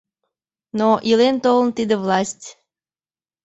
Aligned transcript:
Но, 0.77 0.89
илен-толын, 1.11 1.69
тиде 1.77 1.95
власть... 2.03 2.45